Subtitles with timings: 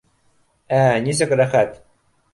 [0.79, 1.81] Ә нисек рәхәт